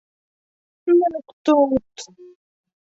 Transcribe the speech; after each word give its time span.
Ныҡ 0.95 1.37
тот! 1.51 2.09